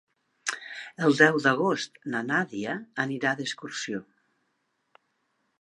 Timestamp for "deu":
1.19-1.37